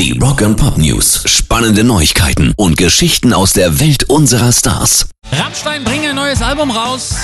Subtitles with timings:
[0.00, 1.24] Die Rock and Pop News.
[1.26, 5.10] Spannende Neuigkeiten und Geschichten aus der Welt unserer Stars.
[5.30, 7.16] Rammstein bringt ein neues Album raus.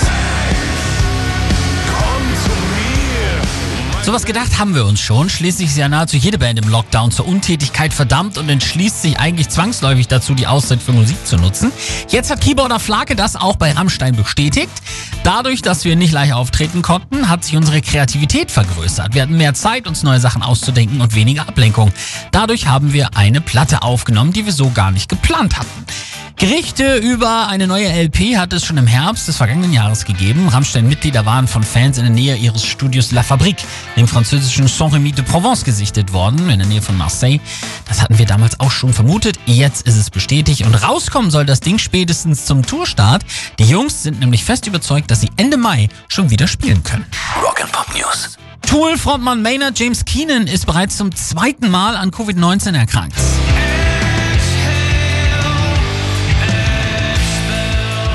[4.07, 5.29] Sowas gedacht haben wir uns schon.
[5.29, 9.49] Schließlich ist ja nahezu jede Band im Lockdown zur Untätigkeit verdammt und entschließt sich eigentlich
[9.49, 11.73] zwangsläufig dazu, die Auszeit für Musik zu nutzen.
[12.07, 14.71] Jetzt hat Keyboarder Flake das auch bei Rammstein bestätigt.
[15.23, 19.13] Dadurch, dass wir nicht live auftreten konnten, hat sich unsere Kreativität vergrößert.
[19.13, 21.91] Wir hatten mehr Zeit, uns neue Sachen auszudenken und weniger Ablenkung.
[22.31, 25.85] Dadurch haben wir eine Platte aufgenommen, die wir so gar nicht geplant hatten.
[26.39, 30.47] Gerichte über eine neue LP hat es schon im Herbst des vergangenen Jahres gegeben.
[30.47, 33.63] Rammstein-Mitglieder waren von Fans in der Nähe ihres Studios La Fabrique,
[33.95, 37.39] dem französischen Saint-Rémy de Provence, gesichtet worden, in der Nähe von Marseille.
[37.87, 39.39] Das hatten wir damals auch schon vermutet.
[39.47, 43.25] Jetzt ist es bestätigt und rauskommen soll das Ding spätestens zum Tourstart.
[43.57, 47.07] Die Jungs sind nämlich fest überzeugt, dass sie Ende Mai schon wieder spielen können.
[47.41, 48.37] Rock and Pop News.
[48.61, 53.15] Tool-Frontmann Maynard James Keenan ist bereits zum zweiten Mal an Covid-19 erkrankt.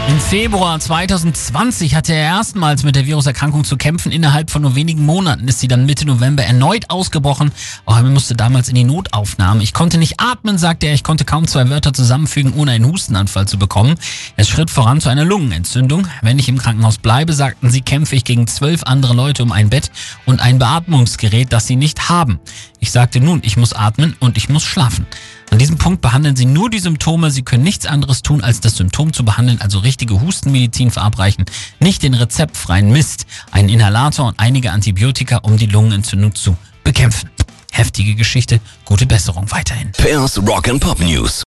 [0.09, 4.11] Im Februar 2020 hatte er erstmals mit der Viruserkrankung zu kämpfen.
[4.11, 7.53] Innerhalb von nur wenigen Monaten ist sie dann Mitte November erneut ausgebrochen.
[7.85, 9.63] Auch er musste damals in die Notaufnahme.
[9.63, 10.95] Ich konnte nicht atmen, sagte er.
[10.95, 13.95] Ich konnte kaum zwei Wörter zusammenfügen, ohne einen Hustenanfall zu bekommen.
[14.37, 16.09] Es schritt voran zu einer Lungenentzündung.
[16.21, 19.71] Wenn ich im Krankenhaus bleibe, sagten sie, kämpfe ich gegen zwölf andere Leute um ein
[19.71, 19.93] Bett
[20.27, 22.41] und ein Beatmungsgerät, das sie nicht haben.
[22.83, 25.07] Ich sagte nun, ich muss atmen und ich muss schlafen.
[25.51, 27.31] An diesem Punkt behandeln sie nur die Symptome.
[27.31, 31.45] Sie können nichts anderes tun, als das Symptom zu behandeln, also richtige Hustenmedizin verabreichen,
[31.79, 37.31] nicht den rezeptfreien Mist, einen Inhalator und einige Antibiotika, um die Lungenentzündung zu bekämpfen.
[37.71, 39.93] Heftige Geschichte, gute Besserung weiterhin.
[39.93, 41.41] Pairs Rock and Pop News.